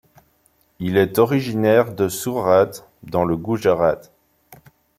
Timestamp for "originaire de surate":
1.19-2.89